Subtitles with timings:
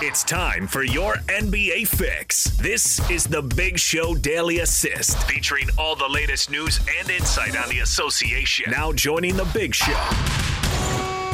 [0.00, 2.44] It's time for your NBA fix.
[2.58, 7.68] This is the Big Show Daily Assist, featuring all the latest news and insight on
[7.68, 8.70] the association.
[8.70, 9.98] Now joining the Big Show,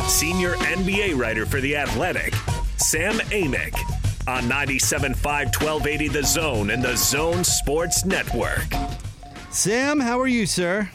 [0.09, 2.33] senior NBA writer for The Athletic,
[2.79, 3.75] Sam Amick,
[4.27, 8.73] on 97.5 1280 The Zone and The Zone Sports Network.
[9.51, 10.89] Sam, how are you, sir?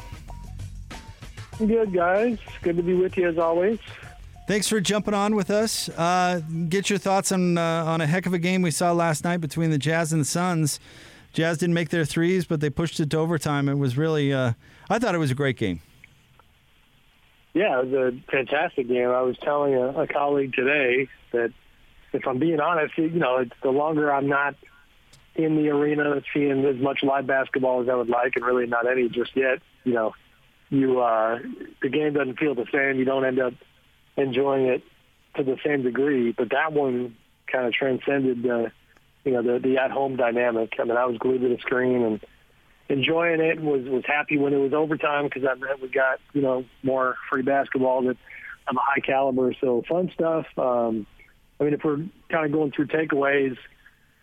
[1.59, 2.39] Good, guys.
[2.63, 3.77] Good to be with you as always.
[4.49, 5.89] Thanks for jumping on with us.
[5.89, 9.23] Uh, get your thoughts on uh, on a heck of a game we saw last
[9.23, 10.79] night between the Jazz and the Suns.
[11.33, 13.69] Jazz didn't make their threes, but they pushed it to overtime.
[13.69, 14.53] It was really, uh,
[14.89, 15.81] I thought it was a great game.
[17.53, 19.09] Yeah, it was a fantastic game.
[19.09, 21.53] I was telling a, a colleague today that
[22.11, 24.55] if I'm being honest, you know, the longer I'm not
[25.35, 28.89] in the arena seeing as much live basketball as I would like, and really not
[28.89, 30.15] any just yet, you know,
[30.71, 31.37] you uh,
[31.83, 32.97] the game doesn't feel the same.
[32.97, 33.53] You don't end up
[34.19, 34.83] enjoying it
[35.35, 36.31] to the same degree.
[36.31, 37.15] But that one
[37.51, 38.71] kind of transcended the,
[39.23, 40.73] you know, the the at home dynamic.
[40.79, 42.19] I mean, I was glued to the screen and
[42.89, 43.61] enjoying it.
[43.61, 47.15] Was was happy when it was overtime because that meant we got you know more
[47.29, 48.17] free basketball that
[48.67, 49.53] of a high caliber.
[49.59, 50.45] So fun stuff.
[50.57, 51.07] Um,
[51.59, 53.57] I mean, if we're kind of going through takeaways,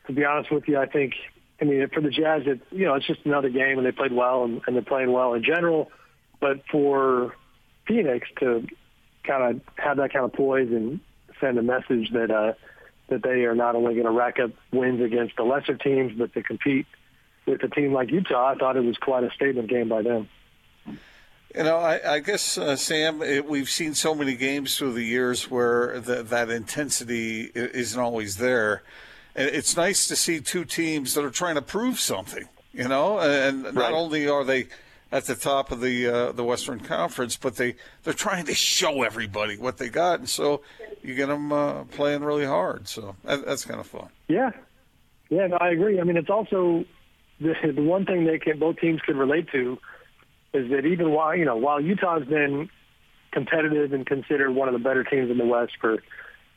[0.06, 1.15] to be honest with you, I think.
[1.59, 4.12] I mean, for the Jazz, it you know it's just another game, and they played
[4.12, 5.91] well, and, and they're playing well in general.
[6.39, 7.34] But for
[7.89, 8.67] Phoenix to
[9.27, 11.01] kind of have that kind of poise and
[11.41, 12.53] send a message that uh,
[13.09, 16.33] that they are not only going to rack up wins against the lesser teams, but
[16.35, 16.87] to compete
[17.47, 18.53] with a team like Utah.
[18.53, 20.29] I thought it was quite a statement game by them.
[21.55, 25.05] You know, I, I guess uh, Sam, it, we've seen so many games through the
[25.05, 28.83] years where the, that intensity isn't always there.
[29.35, 32.49] It's nice to see two teams that are trying to prove something.
[32.73, 33.93] You know, and not right.
[33.93, 34.67] only are they
[35.12, 39.03] at the top of the uh, the Western Conference, but they they're trying to show
[39.03, 40.62] everybody what they got, and so
[41.03, 42.89] you get them uh, playing really hard.
[42.89, 44.09] So that, that's kind of fun.
[44.29, 44.51] Yeah,
[45.29, 46.01] yeah, no, I agree.
[46.01, 46.84] I mean, it's also
[47.41, 49.78] the, the one thing they can both teams can relate to
[50.53, 52.69] is that even while you know while Utah's been
[53.33, 56.03] competitive and considered one of the better teams in the West for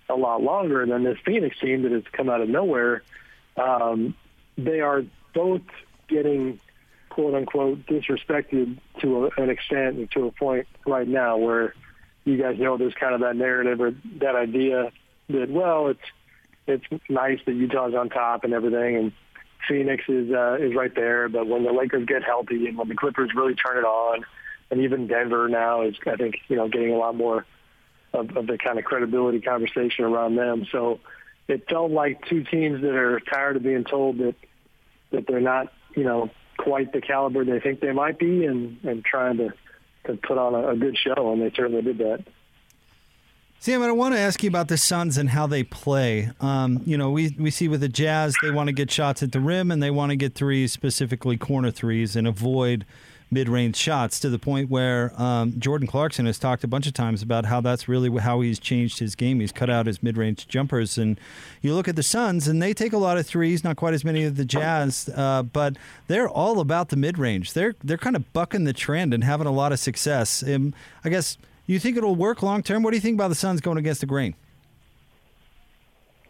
[0.09, 3.03] a lot longer than this Phoenix team that has come out of nowhere,
[3.57, 4.15] um,
[4.57, 5.61] they are both
[6.07, 6.59] getting
[7.19, 11.73] quote unquote disrespected to a, an extent and to a point right now where
[12.23, 14.89] you guys know there's kind of that narrative or that idea
[15.27, 15.99] that well it's
[16.65, 19.11] it's nice that Utah's on top and everything and
[19.67, 22.95] Phoenix is uh, is right there but when the Lakers get healthy and when the
[22.95, 24.23] Clippers really turn it on
[24.71, 27.45] and even Denver now is I think you know getting a lot more
[28.13, 30.65] of, of the kind of credibility conversation around them.
[30.71, 31.01] So
[31.49, 34.35] it felt like two teams that are tired of being told that
[35.11, 39.03] that they're not you know quite the caliber they think they might be and, and
[39.03, 39.53] trying to,
[40.05, 42.23] to put on a, a good show, and they certainly did that.
[43.61, 46.31] Sam, I want to ask you about the Suns and how they play.
[46.39, 49.33] Um, you know, we, we see with the Jazz, they want to get shots at
[49.33, 52.85] the rim and they want to get threes, specifically corner threes, and avoid
[53.31, 57.21] mid-range shots to the point where um, Jordan Clarkson has talked a bunch of times
[57.21, 59.39] about how that's really how he's changed his game.
[59.39, 61.19] He's cut out his mid-range jumpers, and
[61.61, 64.03] you look at the Suns, and they take a lot of threes, not quite as
[64.03, 67.53] many of the Jazz, uh, but they're all about the mid-range.
[67.53, 70.43] They're they're kind of bucking the trend and having a lot of success.
[70.43, 70.73] Um,
[71.03, 72.83] I guess you think it'll work long term.
[72.83, 74.35] What do you think about the Suns going against the grain?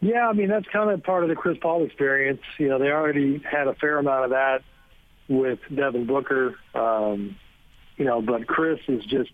[0.02, 2.42] Yeah, I mean that's kind of part of the Chris Paul experience.
[2.58, 4.64] You know, they already had a fair amount of that
[5.30, 6.56] with Devin Booker.
[6.74, 7.38] Um,
[7.96, 9.30] you know, but Chris is just,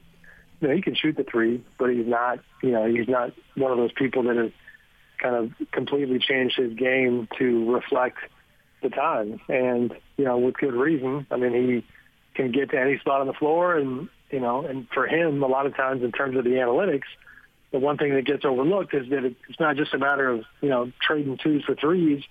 [0.59, 3.71] you know, he can shoot the three, but he's not, you know, he's not one
[3.71, 4.51] of those people that has
[5.21, 8.17] kind of completely changed his game to reflect
[8.83, 9.39] the times.
[9.47, 11.25] And, you know, with good reason.
[11.31, 11.85] I mean, he
[12.35, 15.47] can get to any spot on the floor and, you know, and for him, a
[15.47, 17.05] lot of times in terms of the analytics,
[17.71, 20.69] the one thing that gets overlooked is that it's not just a matter of, you
[20.69, 22.23] know, trading twos for threes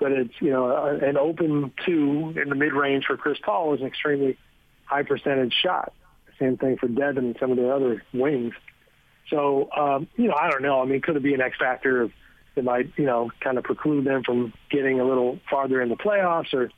[0.00, 3.80] but it's you know an open two in the mid range for Chris Paul is
[3.80, 4.38] an extremely
[4.86, 5.92] high percentage shot.
[6.38, 8.54] Same thing for Devin and some of the other wings.
[9.28, 10.80] So um, you know, I don't know.
[10.80, 12.10] I mean, could it be an X factor
[12.54, 15.96] that might you know kind of preclude them from getting a little farther in the
[15.96, 16.70] playoffs, or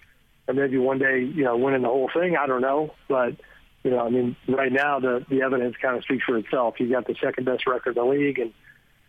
[0.49, 2.37] or maybe one day you know winning the whole thing?
[2.37, 3.37] I don't know, but
[3.85, 6.75] you know, I mean, right now the the evidence kind of speaks for itself.
[6.77, 8.53] He's got the second best record in the league, and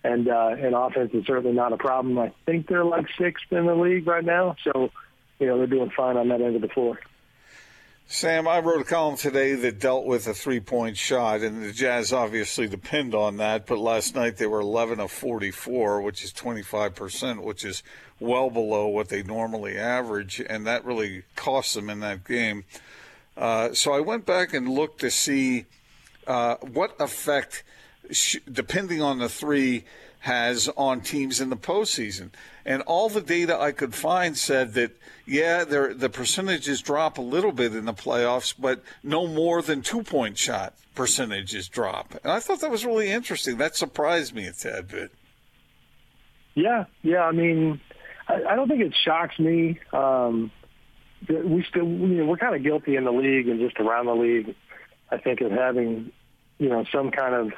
[0.04, 2.20] and uh, and offense is certainly not a problem.
[2.20, 4.92] I think they're like sixth in the league right now, so
[5.40, 7.00] you know they're doing fine on that end of the floor.
[8.06, 11.72] Sam, I wrote a column today that dealt with a three point shot, and the
[11.72, 13.66] Jazz obviously depend on that.
[13.66, 17.82] But last night they were 11 of 44, which is 25%, which is
[18.20, 22.66] well below what they normally average, and that really cost them in that game.
[23.36, 25.66] Uh, so I went back and looked to see
[26.28, 27.64] uh, what effect
[28.52, 29.84] depending on the three,
[30.24, 32.30] has on teams in the postseason.
[32.66, 34.92] And all the data I could find said that,
[35.26, 40.02] yeah, the percentages drop a little bit in the playoffs, but no more than two
[40.02, 42.14] point shot percentages drop.
[42.24, 43.58] And I thought that was really interesting.
[43.58, 45.12] That surprised me a tad bit.
[46.56, 47.24] Yeah, yeah.
[47.24, 47.82] I mean,
[48.30, 49.80] I, I don't think it shocks me.
[49.92, 50.52] Um,
[51.28, 54.16] we still, you know, we're kind of guilty in the league and just around the
[54.16, 54.56] league.
[55.12, 56.12] I think of having,
[56.60, 57.54] you know, some kind of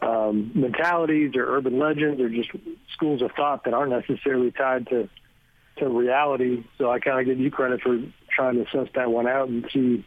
[0.00, 2.50] um, mentalities or urban legends or just
[2.92, 5.08] schools of thought that aren't necessarily tied to
[5.78, 6.64] to reality.
[6.76, 8.00] So I kind of give you credit for
[8.34, 10.04] trying to suss that one out and see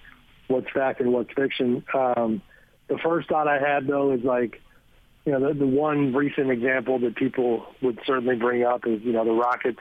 [0.47, 1.83] what's fact and what's fiction.
[1.93, 2.41] Um,
[2.87, 4.61] the first thought I had though is like,
[5.25, 9.13] you know, the, the one recent example that people would certainly bring up is you
[9.13, 9.79] know the Rockets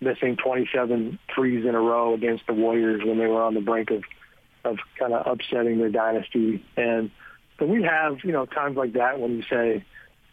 [0.00, 3.90] missing 27 threes in a row against the Warriors when they were on the brink
[3.90, 4.02] of
[4.64, 7.10] of kind of upsetting their dynasty and
[7.58, 9.84] so we have, you know, times like that when you say,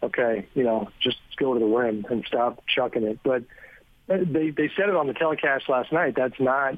[0.03, 3.19] okay, you know, just go to the rim and stop chucking it.
[3.23, 3.43] But
[4.07, 6.15] they they said it on the telecast last night.
[6.15, 6.77] That's not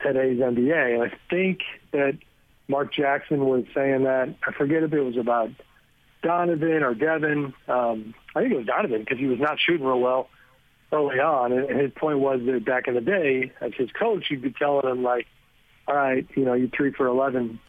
[0.00, 0.94] today's NBA.
[0.94, 1.60] And I think
[1.92, 2.18] that
[2.68, 4.34] Mark Jackson was saying that.
[4.46, 5.50] I forget if it was about
[6.22, 7.54] Donovan or Devin.
[7.68, 10.28] Um, I think it was Donovan because he was not shooting real well
[10.92, 11.52] early on.
[11.52, 14.88] And his point was that back in the day, as his coach, you'd be telling
[14.88, 15.26] him like,
[15.86, 17.60] all right, you know, you three for 11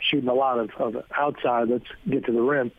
[0.00, 1.68] shooting a lot of, of outside.
[1.68, 2.72] Let's get to the rim.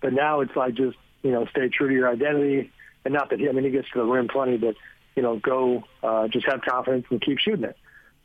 [0.00, 2.70] But now it's like just you know stay true to your identity,
[3.04, 4.74] and not that he, I mean he gets to the rim plenty, but
[5.16, 7.76] you know go uh, just have confidence and keep shooting it.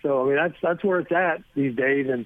[0.01, 2.25] So I mean that's that's where it's at these days, and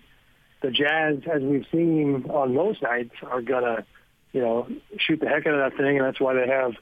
[0.62, 3.86] the Jazz, as we've seen on most nights, are gonna
[4.32, 4.68] you know
[4.98, 6.74] shoot the heck out of that thing, and that's why they have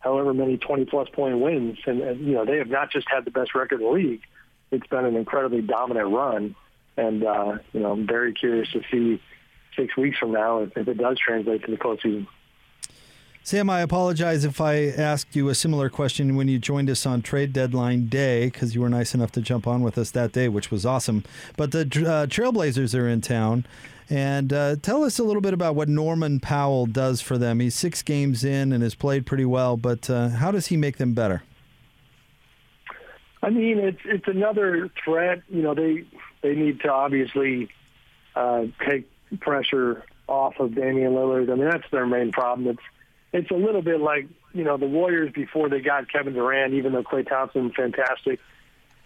[0.00, 3.24] however many 20 plus point wins, and, and you know they have not just had
[3.24, 4.22] the best record in the league.
[4.70, 6.54] It's been an incredibly dominant run
[6.98, 9.22] and uh, you know, I'm very curious to see
[9.76, 12.26] six weeks from now if, if it does translate to the postseason.
[13.44, 17.22] Sam, I apologize if I asked you a similar question when you joined us on
[17.22, 20.48] trade deadline day because you were nice enough to jump on with us that day,
[20.48, 21.24] which was awesome.
[21.56, 23.64] But the uh, Trailblazers are in town.
[24.10, 27.60] And uh, tell us a little bit about what Norman Powell does for them.
[27.60, 30.96] He's six games in and has played pretty well, but uh, how does he make
[30.96, 31.42] them better?
[33.42, 35.42] I mean, it's it's another threat.
[35.48, 36.04] You know, they
[36.42, 37.68] they need to obviously
[38.34, 41.50] uh, take pressure off of Damian Lillard.
[41.50, 42.68] I mean, that's their main problem.
[42.68, 42.82] It's
[43.32, 46.74] it's a little bit like you know the Warriors before they got Kevin Durant.
[46.74, 48.40] Even though Klay Thompson fantastic,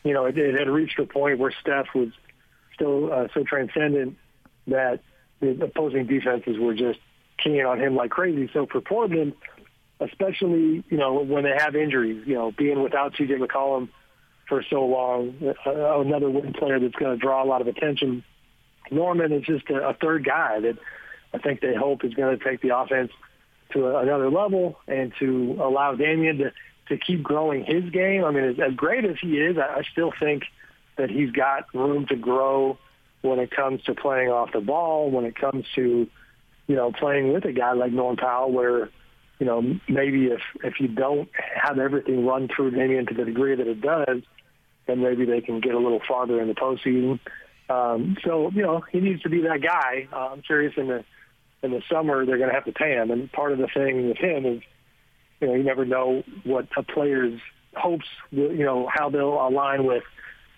[0.05, 2.09] you know, it, it had reached a point where Steph was
[2.75, 4.17] still uh, so transcendent
[4.67, 5.01] that
[5.41, 7.01] the opposing defenses were just
[7.43, 8.49] keying on him like crazy.
[8.53, 9.35] So for Portland,
[10.01, 13.35] especially you know when they have injuries, you know, being without C.J.
[13.35, 13.89] McCollum
[14.53, 15.35] for so long.
[15.65, 18.23] Uh, another wing player that's going to draw a lot of attention.
[18.91, 20.77] Norman is just a, a third guy that
[21.33, 23.13] I think they hope is going to take the offense
[23.73, 26.53] to another level and to allow Damian to,
[26.91, 28.27] to keep growing his game.
[28.27, 30.43] I mean, as, as great as he is, I, I still think
[30.99, 32.77] that he's got room to grow
[33.23, 36.07] when it comes to playing off the ball, when it comes to,
[36.67, 38.91] you know, playing with a guy like Norman Powell where–
[39.43, 41.29] you know, maybe if if you don't
[41.61, 44.23] have everything run through Damian to the degree that it does,
[44.87, 47.21] then maybe they can get a little farther in the postseason.
[47.69, 50.09] Um, so you know, he needs to be that guy.
[50.13, 51.05] Uh, I'm curious in the
[51.63, 54.09] in the summer they're going to have to pay him, and part of the thing
[54.09, 54.63] with him is,
[55.41, 57.41] you know, you never know what a player's
[57.75, 60.03] hopes, you know, how they'll align with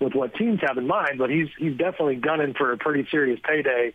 [0.01, 1.19] with what teams have in mind.
[1.19, 3.95] But he's he's definitely gunning for a pretty serious payday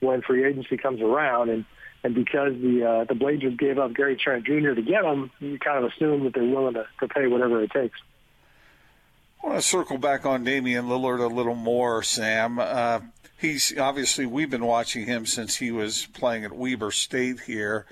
[0.00, 1.64] when free agency comes around, and
[2.02, 4.74] and because the uh, the Blazers gave up Gary Trent Jr.
[4.74, 7.70] to get him, you kind of assume that they're willing to, to pay whatever it
[7.70, 7.98] takes.
[9.46, 12.58] I want to circle back on Damian Lillard a little more, Sam.
[12.58, 12.98] Uh,
[13.38, 17.86] he's obviously we've been watching him since he was playing at Weber State here.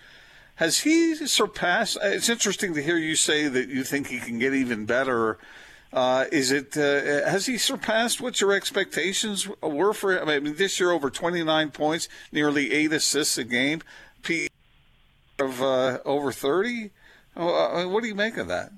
[0.57, 1.97] Has he surpassed?
[2.03, 5.39] It's interesting to hear you say that you think he can get even better.
[5.93, 10.29] Uh, is it uh, has he surpassed what your expectations were for him?
[10.29, 13.81] I mean, this year over 29 points, nearly eight assists a game.
[14.25, 14.49] P
[15.39, 16.91] of uh, over 30.
[17.37, 18.73] Uh, what do you make of that?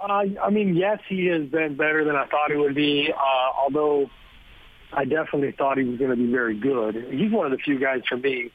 [0.00, 3.12] Uh, I mean, yes, he has been better than I thought he would be.
[3.12, 4.08] Uh, although
[4.92, 6.94] I definitely thought he was going to be very good.
[7.10, 8.52] He's one of the few guys for me.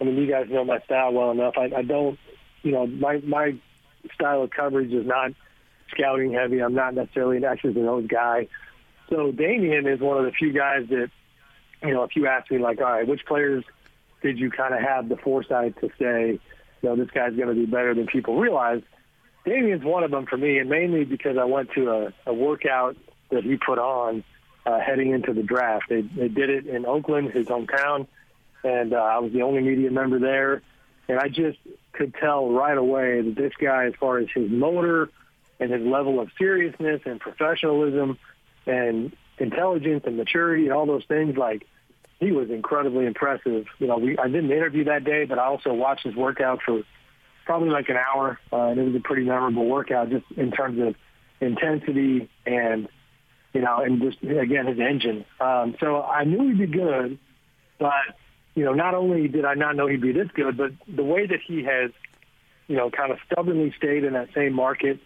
[0.00, 1.54] I mean, you guys know my style well enough.
[1.56, 2.18] I, I don't,
[2.62, 3.56] you know, my my
[4.14, 5.32] style of coverage is not
[5.90, 6.60] scouting heavy.
[6.60, 8.48] I'm not necessarily an X's and O's guy.
[9.10, 11.10] So Damian is one of the few guys that,
[11.82, 13.64] you know, if you ask me like, all right, which players
[14.22, 16.40] did you kind of have the foresight to say,
[16.82, 18.82] you know, this guy's going to be better than people realize?
[19.44, 22.96] Damian's one of them for me, and mainly because I went to a, a workout
[23.30, 24.24] that he put on
[24.66, 25.86] uh, heading into the draft.
[25.88, 28.06] They, they did it in Oakland, his hometown,
[28.62, 30.62] and uh, I was the only media member there.
[31.08, 31.58] and I just
[31.92, 35.10] could tell right away that this guy, as far as his motor
[35.60, 38.18] and his level of seriousness and professionalism
[38.66, 41.66] and intelligence and maturity and all those things, like
[42.20, 43.66] he was incredibly impressive.
[43.78, 46.82] You know, we I didn't interview that day, but I also watched his workout for
[47.44, 50.80] probably like an hour, uh, and it was a pretty memorable workout just in terms
[50.80, 50.94] of
[51.40, 52.88] intensity and
[53.52, 55.24] you know, and just again his engine.
[55.40, 57.18] Um, so I knew he'd be good,
[57.78, 57.92] but
[58.54, 61.26] you know, not only did I not know he'd be this good, but the way
[61.26, 61.90] that he has,
[62.68, 65.00] you know, kind of stubbornly stayed in that same market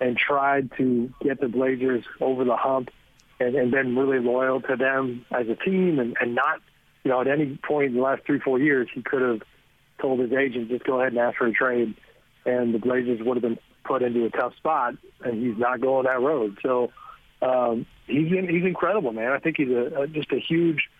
[0.00, 2.90] and tried to get the Blazers over the hump
[3.40, 6.60] and, and been really loyal to them as a team and, and not,
[7.04, 9.42] you know, at any point in the last three, four years, he could have
[10.04, 11.94] told his agent, just go ahead and ask for a trade.
[12.44, 14.94] And the Blazers would have been put into a tough spot,
[15.24, 16.58] and he's not going that road.
[16.62, 16.90] So
[17.40, 19.32] um, he's in, he's incredible, man.
[19.32, 20.90] I think he's a, a, just a huge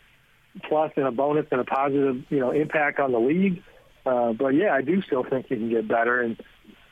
[0.69, 3.63] plus and a bonus and a positive, you know, impact on the league.
[4.07, 6.41] Uh, but yeah, I do still think he can get better, and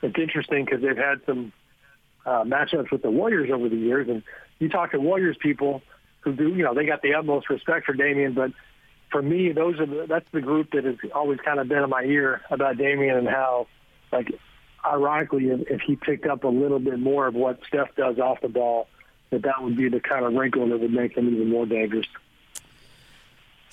[0.03, 1.53] it's interesting because they've had some
[2.27, 4.23] uh, matchups with the Warriors over the years, and
[4.59, 5.83] you talk to Warriors people
[6.21, 8.53] who do, you know, they got the utmost respect for Damian, but
[9.13, 11.91] for me, those are the, that's the group that has always kind of been in
[11.91, 13.69] my ear about Damian and how,
[14.11, 14.33] like,
[14.85, 18.41] ironically, if, if he picked up a little bit more of what Steph does off
[18.41, 18.89] the ball,
[19.31, 22.07] that that would be the kind of wrinkle that would make him even more dangerous.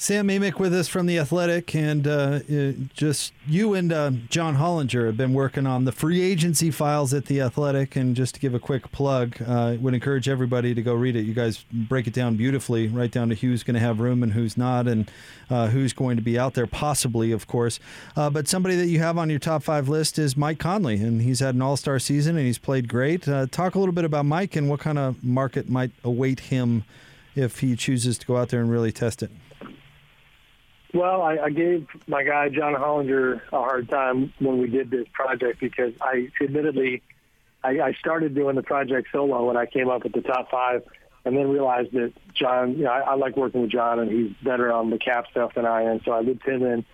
[0.01, 4.55] Sam Amick with us from The Athletic, and uh, uh, just you and uh, John
[4.55, 7.97] Hollinger have been working on the free agency files at The Athletic.
[7.97, 11.23] And just to give a quick plug, uh, would encourage everybody to go read it.
[11.23, 14.31] You guys break it down beautifully, right down to who's going to have room and
[14.31, 15.11] who's not, and
[15.49, 17.81] uh, who's going to be out there, possibly, of course.
[18.15, 21.23] Uh, but somebody that you have on your top five list is Mike Conley, and
[21.23, 23.23] he's had an all star season and he's played great.
[23.23, 26.85] Talk a little bit about Mike and what kind of market might await him
[27.35, 29.29] if he chooses to go out there and really test it.
[30.93, 35.05] Well, I, I gave my guy John Hollinger a hard time when we did this
[35.13, 37.03] project because I admittedly
[37.63, 40.83] I, I started doing the project solo when I came up with the top five,
[41.25, 44.31] and then realized that John, you know, I, I like working with John, and he's
[44.41, 46.01] better on the cap stuff than I am.
[46.05, 46.85] So I looped him in,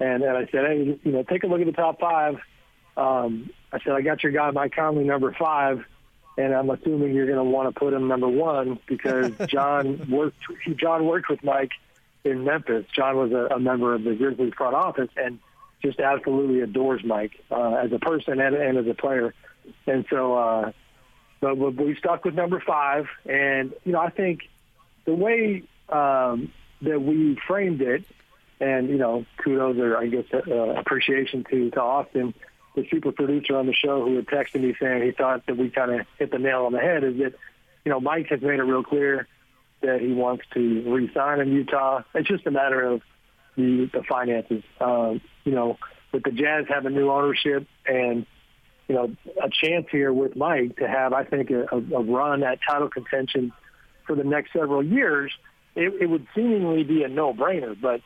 [0.00, 2.36] and and I said, hey, you know, take a look at the top five.
[2.96, 5.84] Um, I said, I got your guy Mike Conley number five,
[6.36, 10.36] and I'm assuming you're going to want to put him number one because John worked.
[10.76, 11.72] John worked with Mike
[12.24, 12.84] in Memphis.
[12.94, 15.38] John was a, a member of the Grizzlies front office and
[15.82, 19.34] just absolutely adores Mike uh, as a person and, and as a player.
[19.86, 20.72] And so, uh,
[21.40, 23.06] but, we stuck with number five.
[23.26, 24.48] And, you know, I think
[25.04, 28.04] the way um, that we framed it,
[28.60, 32.34] and, you know, kudos or I guess uh, appreciation to, to Austin,
[32.74, 35.70] the super producer on the show who had texted me saying he thought that we
[35.70, 37.34] kind of hit the nail on the head is that,
[37.84, 39.28] you know, Mike has made it real clear
[39.80, 42.02] that he wants to resign in Utah.
[42.14, 43.02] It's just a matter of
[43.56, 44.62] the the finances.
[44.80, 45.78] Um, you know,
[46.12, 48.26] with the Jazz having new ownership and
[48.88, 52.58] you know a chance here with Mike to have, I think, a, a run at
[52.68, 53.52] title contention
[54.06, 55.32] for the next several years,
[55.76, 57.78] it, it would seemingly be a no-brainer.
[57.80, 58.00] But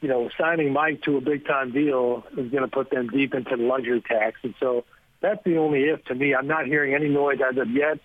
[0.00, 3.56] you know, signing Mike to a big-time deal is going to put them deep into
[3.56, 4.84] the luxury tax, and so
[5.20, 6.34] that's the only if to me.
[6.34, 8.00] I'm not hearing any noise as of yet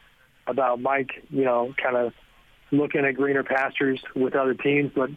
[0.48, 2.14] about Mike, you know, kind of
[2.72, 4.92] looking at greener pastures with other teams.
[4.96, 5.12] But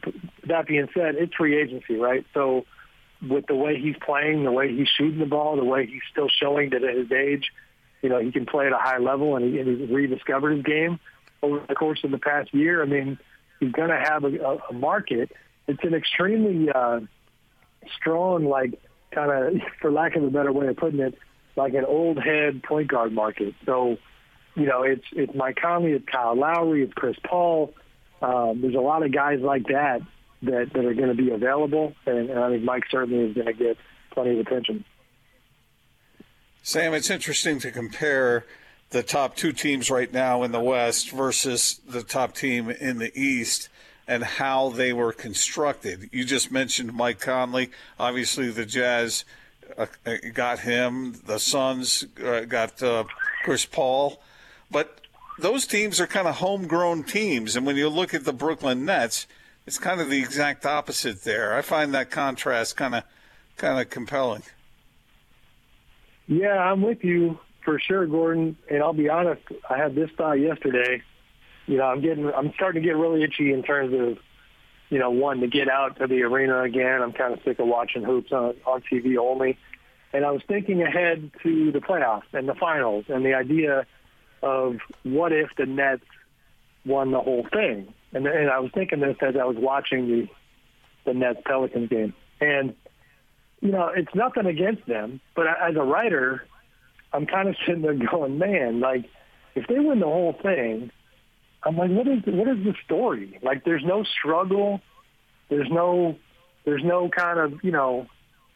[0.47, 2.25] that being said, it's free agency, right?
[2.35, 2.65] So
[3.27, 6.29] with the way he's playing, the way he's shooting the ball, the way he's still
[6.29, 7.51] showing that at his age,
[8.03, 10.65] you know, he can play at a high level and, he, and he's rediscovered his
[10.65, 10.99] game
[11.43, 12.83] over the course of the past year.
[12.83, 13.19] I mean,
[13.61, 15.31] he's going to have a, a market.
[15.69, 17.01] It's an extremely uh,
[17.97, 18.81] strong, like
[19.13, 21.17] kind of, for lack of a better way of putting it,
[21.55, 23.55] like an old head point guard market.
[23.67, 23.99] So
[24.55, 27.75] you know, it's it's Mike Conley, it's Kyle Lowry, it's Chris Paul.
[28.21, 30.03] Um, there's a lot of guys like that
[30.43, 33.47] that, that are going to be available, and, and I think Mike certainly is going
[33.47, 33.77] to get
[34.13, 34.85] plenty of attention.
[36.63, 38.47] Sam, it's interesting to compare
[38.91, 43.11] the top two teams right now in the West versus the top team in the
[43.19, 43.69] East
[44.07, 46.09] and how they were constructed.
[46.13, 47.71] You just mentioned Mike Conley.
[47.99, 49.25] Obviously, the Jazz
[49.77, 49.87] uh,
[50.35, 51.21] got him.
[51.25, 53.05] The Suns uh, got uh,
[53.43, 54.21] Chris Paul.
[54.73, 55.03] But
[55.39, 57.55] those teams are kind of homegrown teams.
[57.55, 59.27] And when you look at the Brooklyn Nets,
[59.67, 61.55] it's kind of the exact opposite there.
[61.55, 63.05] I find that contrast kind of
[63.57, 64.43] kind of compelling.
[66.27, 68.57] Yeah, I'm with you for sure, Gordon.
[68.71, 71.03] And I'll be honest, I had this thought yesterday.
[71.67, 74.19] You know, I'm getting, I'm starting to get really itchy in terms of,
[74.89, 77.03] you know, wanting to get out to the arena again.
[77.03, 79.59] I'm kind of sick of watching hoops on, on TV only.
[80.13, 83.87] And I was thinking ahead to the playoffs and the finals and the idea
[84.43, 86.05] of what if the Nets
[86.85, 87.93] won the whole thing.
[88.13, 90.29] And, and I was thinking this as I was watching the
[91.05, 92.15] the Nets Pelicans game.
[92.41, 92.75] And
[93.61, 96.45] you know, it's nothing against them, but as a writer,
[97.13, 99.07] I'm kind of sitting there going, man, like
[99.55, 100.91] if they win the whole thing,
[101.63, 103.39] I'm like, what is what is the story?
[103.43, 104.81] Like, there's no struggle,
[105.49, 106.17] there's no
[106.65, 108.07] there's no kind of you know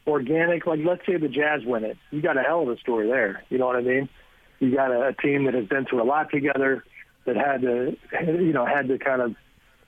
[0.06, 0.66] organic.
[0.66, 3.44] Like, let's say the Jazz win it, you got a hell of a story there.
[3.48, 4.08] You know what I mean?
[4.58, 6.84] You got a, a team that has been through a lot together,
[7.26, 9.34] that had to you know had to kind of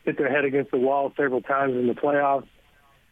[0.04, 2.46] hit their head against the wall several times in the playoffs.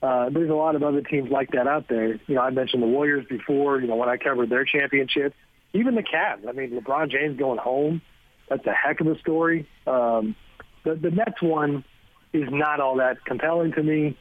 [0.02, 2.14] Uh, there's a lot of other teams like that out there.
[2.26, 3.80] You know, I mentioned the Warriors before.
[3.80, 5.34] You know, when I covered their championship,
[5.72, 6.46] even the Cavs.
[6.48, 8.02] I mean, LeBron James going home.
[8.48, 9.68] That's a heck of a story.
[9.86, 10.36] Um,
[10.84, 11.84] the, the Nets one
[12.32, 14.16] is not all that compelling to me.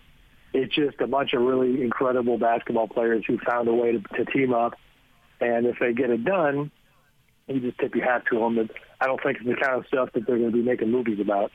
[0.53, 4.25] It's just a bunch of really incredible basketball players who found a way to, to
[4.25, 4.73] team up.
[5.41, 6.71] And if they get it done,
[7.47, 8.55] you just tip your hat to them.
[8.55, 10.91] But I don't think it's the kind of stuff that they're going to be making
[10.91, 11.51] movies about.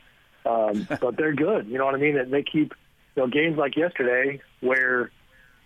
[0.46, 1.68] Um, but they're good.
[1.68, 2.16] You know what I mean?
[2.16, 2.74] And they keep
[3.16, 5.10] you know games like yesterday where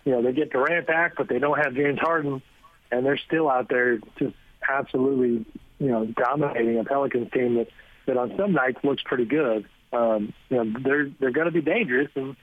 [0.05, 2.43] you know they get Durant back, but they don't have James Harden,
[2.91, 4.35] and they're still out there just
[4.69, 5.45] absolutely
[5.79, 7.69] you know dominating a Pelicans team that
[8.07, 9.67] that on some nights looks pretty good.
[9.93, 12.37] Um, you know they're they're going to be dangerous, and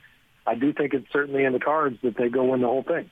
[0.45, 3.09] I do think it's certainly in the cards that they go win the whole thing.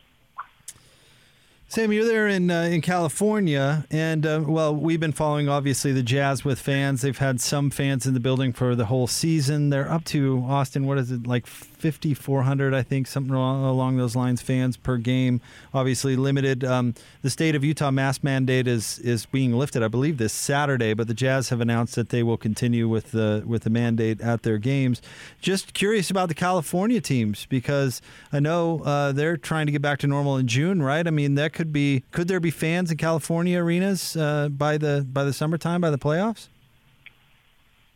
[1.71, 6.01] Sam, you're there in uh, in California, and uh, well, we've been following obviously the
[6.01, 7.03] Jazz with fans.
[7.03, 9.69] They've had some fans in the building for the whole season.
[9.69, 10.87] They're up to Austin.
[10.87, 11.45] What is it like?
[11.79, 15.41] 5,400, I think, something along those lines, fans per game.
[15.73, 16.63] Obviously limited.
[16.63, 20.93] Um, the state of Utah mask mandate is is being lifted, I believe, this Saturday.
[20.93, 24.43] But the Jazz have announced that they will continue with the with the mandate at
[24.43, 25.01] their games.
[25.41, 29.99] Just curious about the California teams because I know uh, they're trying to get back
[29.99, 31.05] to normal in June, right?
[31.05, 32.03] I mean, that could be.
[32.11, 35.97] Could there be fans in California arenas uh, by the by the summertime by the
[35.97, 36.49] playoffs?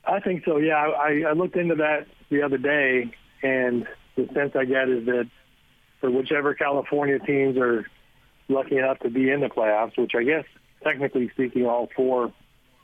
[0.06, 0.58] I think so.
[0.58, 3.86] Yeah, I, I looked into that the other day, and
[4.16, 5.30] the sense I get is that
[6.00, 7.86] for whichever California teams are
[8.48, 10.46] lucky enough to be in the playoffs, which I guess
[10.84, 12.34] technically speaking, all four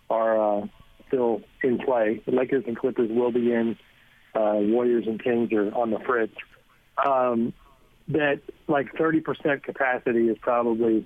[0.09, 0.67] are uh,
[1.07, 2.21] still in play.
[2.25, 3.77] The Lakers and Clippers will be in.
[4.33, 6.33] Uh, Warriors and Kings are on the fritz.
[7.03, 7.53] Um,
[8.09, 11.05] that like 30% capacity is probably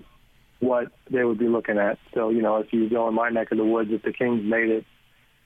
[0.59, 1.99] what they would be looking at.
[2.13, 4.41] So, you know, if you go in my neck of the woods, if the Kings
[4.43, 4.85] made it,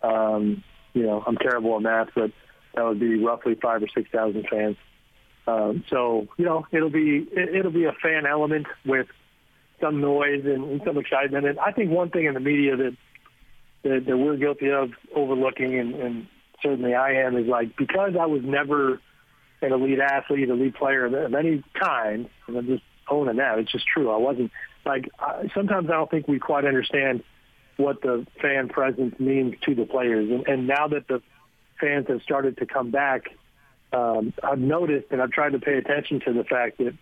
[0.03, 2.31] um, you know, I'm terrible at math, but
[2.77, 4.77] that would be roughly five or six thousand fans.
[5.47, 9.07] Um, so you know, it'll be it, will be a fan element with
[9.81, 11.47] some noise and, and some excitement.
[11.47, 12.95] And I think one thing in the media that
[13.83, 16.27] that, that we're guilty of overlooking, and, and
[16.61, 19.01] certainly I am, is like because I was never
[19.61, 23.57] an elite athlete, elite player of, of any kind, and I'm just owning that.
[23.57, 24.11] It's just true.
[24.11, 24.51] I wasn't
[24.85, 27.23] like I, sometimes I don't think we quite understand
[27.77, 30.29] what the fan presence means to the players.
[30.29, 31.21] And, and now that the
[31.79, 33.29] fans have started to come back,
[33.93, 36.93] um, I've noticed and I've tried to pay attention to the fact that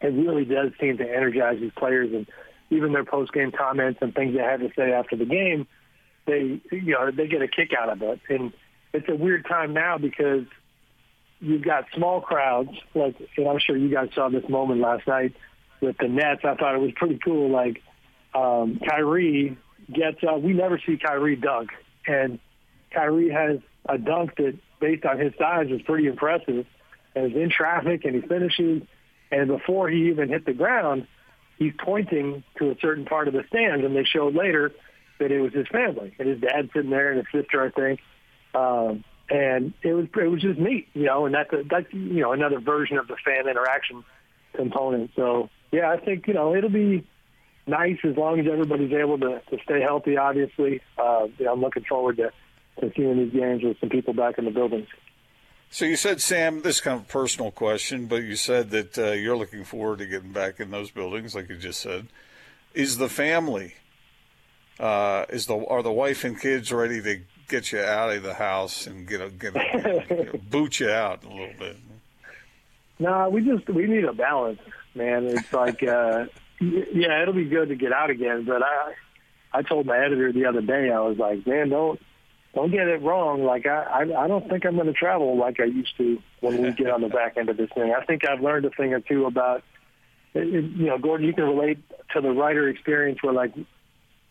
[0.00, 2.26] it really does seem to energize these players and
[2.70, 5.66] even their post game comments and things they have to say after the game,
[6.26, 8.20] they you know they get a kick out of it.
[8.28, 8.52] And
[8.92, 10.44] it's a weird time now because
[11.40, 15.34] you've got small crowds like and I'm sure you guys saw this moment last night
[15.80, 16.42] with the Nets.
[16.44, 17.50] I thought it was pretty cool.
[17.50, 17.82] Like
[18.34, 19.56] um, Kyrie
[19.92, 21.70] gets uh, we never see Kyrie dunk
[22.06, 22.38] and
[22.92, 26.66] Kyrie has a dunk that, based on his size, is pretty impressive.
[27.14, 28.82] And is in traffic and he finishes.
[29.32, 31.06] And before he even hit the ground,
[31.58, 33.84] he's pointing to a certain part of the stands.
[33.84, 34.72] And they showed later
[35.18, 38.00] that it was his family and his dad sitting there and his sister, I think.
[38.54, 41.26] Um, and it was it was just neat, you know.
[41.26, 44.04] And that's a, that's you know another version of the fan interaction
[44.54, 45.12] component.
[45.14, 47.06] So yeah, I think you know it'll be
[47.66, 50.16] nice as long as everybody's able to, to stay healthy.
[50.16, 52.32] Obviously, uh, you know, I'm looking forward to
[52.80, 54.88] to seeing these games with some people back in the buildings.
[55.72, 58.98] So you said, Sam, this is kind of a personal question, but you said that
[58.98, 62.08] uh, you're looking forward to getting back in those buildings, like you just said.
[62.74, 63.74] Is the family,
[64.80, 68.34] uh, is the are the wife and kids ready to get you out of the
[68.34, 71.76] house and get a, get a, you know, boot you out a little bit?
[72.98, 74.60] No, nah, we just we need a balance,
[74.94, 75.26] man.
[75.26, 76.26] It's like, uh,
[76.60, 78.94] yeah, it'll be good to get out again, but I
[79.52, 82.00] I told my editor the other day, I was like, man, don't
[82.54, 83.44] don't get it wrong.
[83.44, 86.62] Like I, I, I don't think I'm going to travel like I used to when
[86.62, 87.94] we get on the back end of this thing.
[87.96, 89.62] I think I've learned a thing or two about,
[90.34, 91.26] you know, Gordon.
[91.26, 91.78] You can relate
[92.14, 93.52] to the writer experience where, like,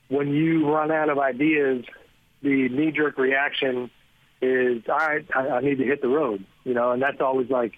[0.10, 1.86] when you run out of ideas,
[2.42, 3.90] the knee-jerk reaction
[4.42, 6.46] is, all right, I, I need to hit the road.
[6.66, 7.74] You know, and that's always like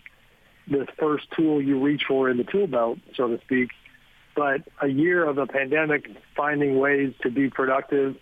[0.68, 3.70] the first tool you reach for in the tool belt, so to speak.
[4.36, 8.16] But a year of a pandemic, finding ways to be productive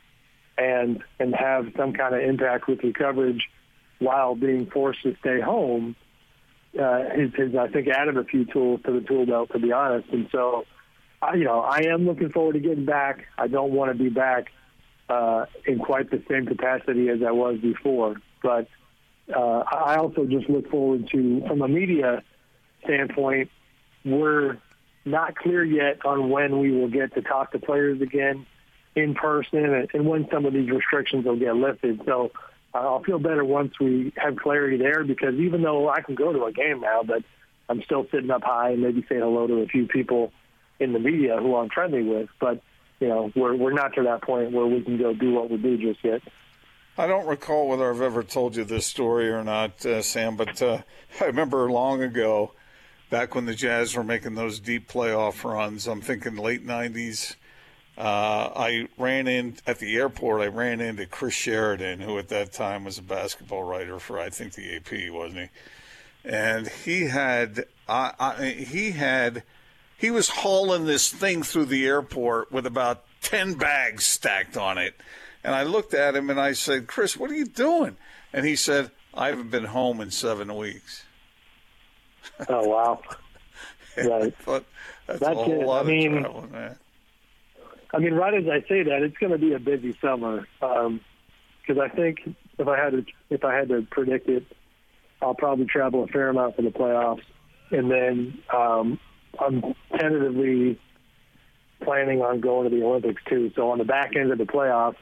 [0.59, 3.49] and and have some kind of impact with your coverage
[3.99, 5.95] while being forced to stay home
[6.79, 9.71] uh, has, has, I think, added a few tools to the tool belt, to be
[9.71, 10.09] honest.
[10.09, 10.65] And so,
[11.21, 13.25] I, you know, I am looking forward to getting back.
[13.37, 14.51] I don't want to be back
[15.09, 18.67] uh, in quite the same capacity as I was before, but
[19.35, 22.23] uh, I also just look forward to, from a media
[22.83, 23.49] standpoint,
[24.05, 24.57] we're
[25.05, 28.45] not clear yet on when we will get to talk to players again
[28.99, 32.01] in person and when some of these restrictions will get lifted.
[32.05, 32.31] So
[32.73, 36.31] uh, I'll feel better once we have clarity there because even though I can go
[36.31, 37.23] to a game now, but
[37.67, 40.31] I'm still sitting up high and maybe say hello to a few people
[40.79, 42.29] in the media who I'm friendly with.
[42.39, 42.61] But,
[42.99, 45.57] you know, we're, we're not to that point where we can go do what we
[45.57, 46.21] do just yet.
[46.97, 50.61] I don't recall whether I've ever told you this story or not, uh, Sam, but
[50.61, 50.81] uh,
[51.21, 52.51] I remember long ago,
[53.09, 57.35] back when the Jazz were making those deep playoff runs, I'm thinking late 90s.
[57.99, 60.41] Uh, I ran in at the airport.
[60.41, 64.29] I ran into Chris Sheridan, who at that time was a basketball writer for I
[64.29, 65.49] think the AP, wasn't he?
[66.23, 67.65] And he had,
[68.47, 69.43] he had,
[69.97, 74.95] he was hauling this thing through the airport with about ten bags stacked on it
[75.43, 77.97] and I looked at him and I said, Chris, what are you doing?
[78.33, 81.03] And he said, I haven't been home in seven weeks.
[82.47, 83.01] Oh, wow.
[83.97, 84.33] right.
[84.45, 84.65] But
[85.07, 86.77] that's, that's a whole lot I mean, travel, man.
[87.91, 90.47] I mean, right as I say that, it's going to be a busy summer.
[90.59, 92.19] Because um, I think
[92.57, 94.45] if I had to, if I had to predict it,
[95.21, 97.23] I'll probably travel a fair amount for the playoffs,
[97.71, 98.99] and then um,
[99.39, 100.79] I'm tentatively
[101.81, 103.51] planning on going to the Olympics too.
[103.55, 104.97] So on the back end of the playoffs,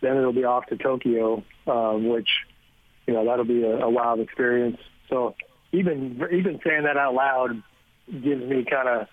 [0.00, 2.28] then it'll be off to Tokyo, um, which
[3.06, 4.78] you know that'll be a, a wild experience.
[5.08, 5.34] So
[5.72, 7.62] even even saying that out loud
[8.10, 9.08] gives me kind of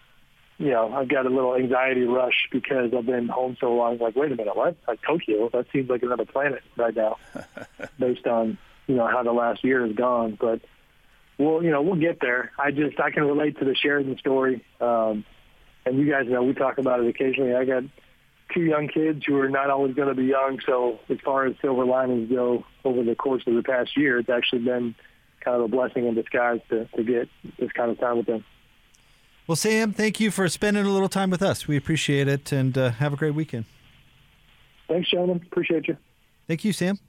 [0.58, 3.98] you know I've got a little anxiety rush because I've been home so long.
[3.98, 4.76] Like wait a minute, what?
[4.88, 5.50] Like Tokyo?
[5.50, 7.18] That seems like another planet right now,
[8.00, 10.38] based on you know how the last year has gone.
[10.40, 10.62] But
[11.38, 12.52] we'll you know we'll get there.
[12.58, 14.66] I just I can relate to the Sheridan story.
[14.82, 15.26] Um,
[15.86, 17.56] and you guys know we talk about it occasionally.
[17.56, 17.84] I got
[18.54, 20.60] two young kids who are not always going to be young.
[20.66, 24.30] So as far as silver linings go over the course of the past year, it's
[24.30, 24.96] actually been
[25.42, 28.44] kind of a blessing in disguise to, to get this kind of time with them.
[29.48, 31.68] Well, Sam, thank you for spending a little time with us.
[31.68, 33.66] We appreciate it, and uh, have a great weekend.
[34.90, 35.42] Thanks, gentlemen.
[35.50, 35.98] Appreciate you.
[36.48, 37.00] Thank you, Sam.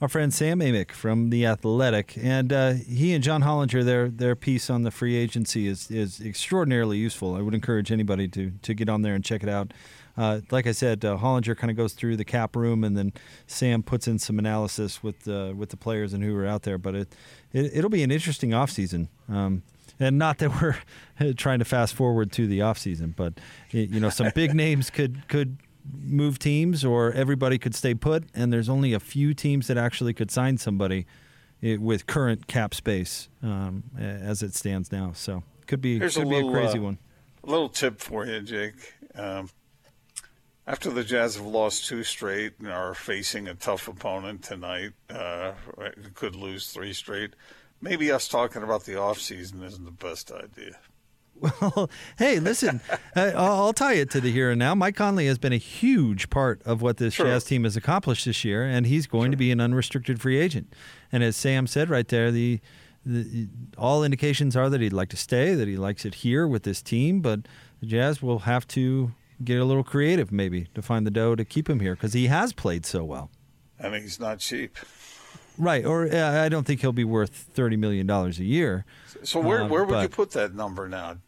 [0.00, 4.36] Our friend Sam Amick from the Athletic, and uh, he and John Hollinger, their their
[4.36, 7.34] piece on the free agency is is extraordinarily useful.
[7.34, 9.72] I would encourage anybody to to get on there and check it out
[10.16, 13.12] uh, like I said, uh, Hollinger kind of goes through the cap room, and then
[13.46, 16.78] Sam puts in some analysis with uh, with the players and who are out there.
[16.78, 17.14] But it,
[17.52, 19.08] it will be an interesting offseason.
[19.28, 19.62] Um,
[20.00, 20.76] and not that we're
[21.36, 23.34] trying to fast forward to the offseason, but
[23.70, 25.58] you know some big names could could
[26.02, 28.24] move teams, or everybody could stay put.
[28.34, 31.06] And there's only a few teams that actually could sign somebody
[31.62, 35.12] eh, with current cap space um, as it stands now.
[35.14, 36.98] So could be Here's could a be little, a crazy uh, one.
[37.44, 38.94] A little tip for you, Jake.
[39.14, 39.50] Um,
[40.66, 45.52] after the Jazz have lost two straight and are facing a tough opponent tonight, uh,
[46.14, 47.34] could lose three straight.
[47.84, 50.78] Maybe us talking about the offseason isn't the best idea.
[51.38, 52.80] Well, hey, listen,
[53.14, 54.74] I'll tie it to the here and now.
[54.74, 58.42] Mike Conley has been a huge part of what this Jazz team has accomplished this
[58.42, 60.72] year, and he's going to be an unrestricted free agent.
[61.12, 62.58] And as Sam said right there, the,
[63.04, 66.62] the all indications are that he'd like to stay, that he likes it here with
[66.62, 67.40] this team, but
[67.80, 69.12] the Jazz will have to
[69.44, 72.28] get a little creative maybe to find the dough to keep him here because he
[72.28, 73.30] has played so well.
[73.78, 74.78] I mean, he's not cheap.
[75.56, 78.84] Right, or uh, I don't think he'll be worth thirty million dollars a year.
[79.22, 81.18] So where um, where would you put that number now?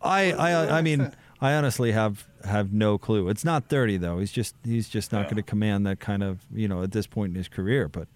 [0.00, 3.28] I I, I mean I honestly have have no clue.
[3.28, 4.18] It's not thirty though.
[4.18, 5.24] He's just he's just not yeah.
[5.24, 7.88] going to command that kind of you know at this point in his career.
[7.88, 8.08] But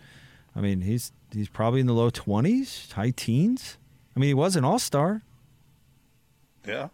[0.55, 3.77] I mean he's he's probably in the low twenties, high teens.
[4.15, 5.23] I mean he was an all star.
[6.67, 6.89] Yeah.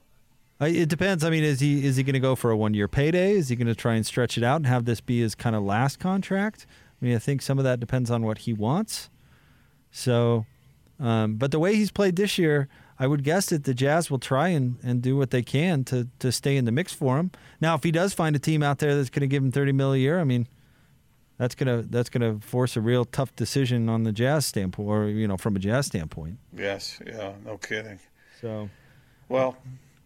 [0.61, 1.25] It depends.
[1.25, 3.33] I mean, is he is he going to go for a one year payday?
[3.33, 5.57] Is he going to try and stretch it out and have this be his kind
[5.57, 6.67] of last contract?
[7.03, 9.11] I mean, I think some of that depends on what he wants.
[9.91, 10.47] So,
[11.01, 14.21] um, but the way he's played this year, I would guess that the Jazz will
[14.21, 17.33] try and, and do what they can to to stay in the mix for him.
[17.61, 19.73] Now, if he does find a team out there that's going to give him thirty
[19.73, 20.47] mil a year, I mean,
[21.39, 25.27] that's gonna that's gonna force a real tough decision on the Jazz standpoint, or you
[25.27, 26.39] know, from a Jazz standpoint.
[26.57, 27.01] Yes.
[27.05, 27.33] Yeah.
[27.45, 27.99] No kidding.
[28.41, 28.71] So,
[29.29, 29.57] well.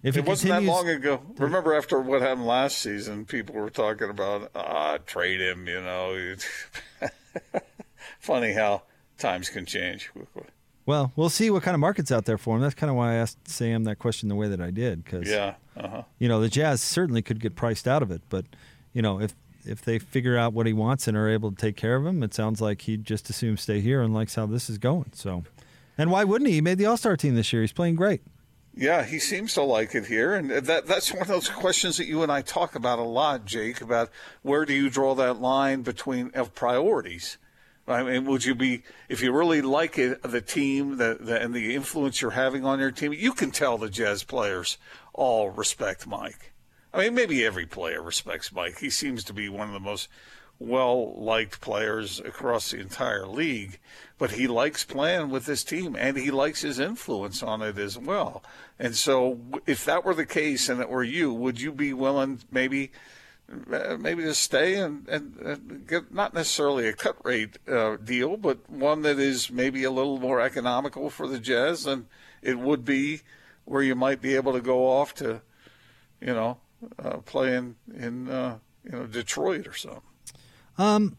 [0.06, 1.20] If it wasn't that long ago.
[1.36, 5.66] Remember, after what happened last season, people were talking about ah, trade him.
[5.66, 6.36] You know,
[8.20, 8.82] funny how
[9.18, 10.44] times can change quickly.
[10.86, 12.62] Well, we'll see what kind of market's out there for him.
[12.62, 15.28] That's kind of why I asked Sam that question the way that I did, because
[15.28, 16.04] yeah, uh-huh.
[16.20, 18.44] you know, the Jazz certainly could get priced out of it, but
[18.92, 21.76] you know, if if they figure out what he wants and are able to take
[21.76, 24.70] care of him, it sounds like he'd just assume stay here and likes how this
[24.70, 25.10] is going.
[25.12, 25.42] So
[25.98, 26.54] And why wouldn't he?
[26.54, 27.62] He made the All Star team this year.
[27.62, 28.22] He's playing great.
[28.78, 32.06] Yeah, he seems to like it here, and that that's one of those questions that
[32.06, 33.80] you and I talk about a lot, Jake.
[33.80, 34.10] About
[34.42, 37.38] where do you draw that line between of priorities?
[37.88, 41.54] I mean, would you be if you really like it, the team, the, the and
[41.54, 43.14] the influence you're having on your team?
[43.14, 44.76] You can tell the Jazz players
[45.14, 46.52] all respect Mike.
[46.92, 48.78] I mean, maybe every player respects Mike.
[48.80, 50.08] He seems to be one of the most
[50.58, 53.78] well liked players across the entire league,
[54.18, 57.98] but he likes playing with this team and he likes his influence on it as
[57.98, 58.42] well.
[58.78, 62.40] And so, if that were the case and it were you, would you be willing
[62.50, 62.92] maybe?
[63.72, 68.36] Uh, maybe to stay and, and, and, get not necessarily a cut rate uh, deal,
[68.36, 72.08] but one that is maybe a little more economical for the Jazz than
[72.42, 73.20] it would be
[73.64, 75.42] where you might be able to go off to,
[76.20, 76.58] you know,
[76.98, 80.02] uh, playing in, uh, you know, Detroit or something.
[80.78, 81.16] Um,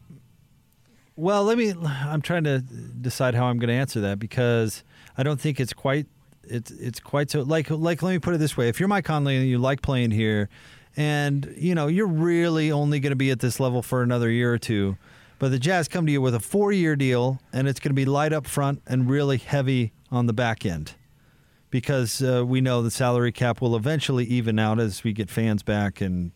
[1.16, 1.74] well, let me.
[1.84, 4.84] I'm trying to decide how I'm going to answer that because
[5.16, 6.06] I don't think it's quite.
[6.44, 8.02] It's it's quite so like like.
[8.02, 10.48] Let me put it this way: If you're Mike Conley and you like playing here,
[10.96, 14.52] and you know you're really only going to be at this level for another year
[14.52, 14.96] or two,
[15.40, 18.04] but the Jazz come to you with a four-year deal, and it's going to be
[18.04, 20.94] light up front and really heavy on the back end,
[21.68, 25.64] because uh, we know the salary cap will eventually even out as we get fans
[25.64, 26.30] back and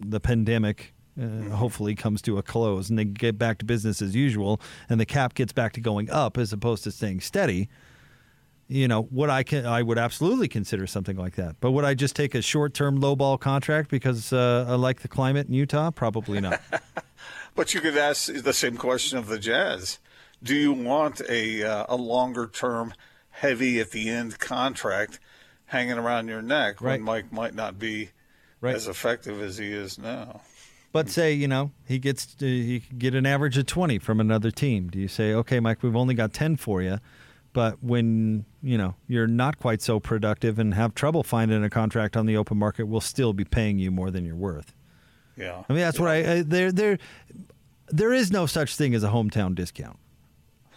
[0.00, 4.14] the pandemic uh, hopefully comes to a close and they get back to business as
[4.14, 7.68] usual and the cap gets back to going up as opposed to staying steady
[8.68, 11.56] you know what i can i would absolutely consider something like that.
[11.60, 15.48] But would i just take a short-term low-ball contract because uh, i like the climate
[15.48, 15.90] in utah?
[15.90, 16.60] Probably not.
[17.54, 20.00] But you could ask the same question of the jazz.
[20.42, 22.92] Do you want a, uh, a longer term
[23.30, 25.20] heavy at the end contract
[25.66, 26.92] hanging around your neck right.
[26.92, 28.10] when mike might not be
[28.60, 28.74] right.
[28.76, 30.40] as effective as he is now
[30.94, 34.52] but say you know he gets to, he get an average of twenty from another
[34.52, 34.88] team.
[34.88, 37.00] Do you say, okay, Mike, we've only got ten for you,
[37.52, 42.16] but when you know you're not quite so productive and have trouble finding a contract
[42.16, 44.72] on the open market, we'll still be paying you more than you're worth.
[45.36, 46.02] Yeah, I mean that's yeah.
[46.04, 46.98] what I, I there there
[47.88, 49.98] there is no such thing as a hometown discount.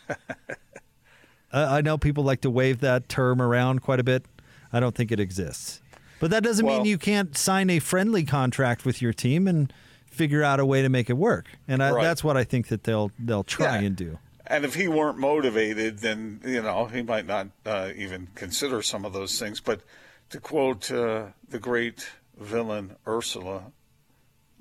[1.53, 4.25] I know people like to wave that term around quite a bit.
[4.73, 5.79] I don't think it exists.
[6.19, 9.71] But that doesn't well, mean you can't sign a friendly contract with your team and
[10.17, 11.47] figure out a way to make it work.
[11.67, 12.03] And I, right.
[12.03, 13.87] that's what I think that they'll they'll try yeah.
[13.87, 14.19] and do.
[14.45, 19.05] And if he weren't motivated, then you know he might not uh, even consider some
[19.05, 19.59] of those things.
[19.59, 19.81] But
[20.29, 23.71] to quote uh, the great villain Ursula,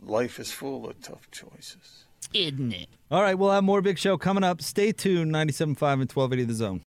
[0.02, 2.88] life is full of tough choices, isn't it?
[3.10, 4.60] All right, we'll have more Big Show coming up.
[4.60, 5.32] Stay tuned.
[5.32, 6.82] 97.5 and 1280 The Zone.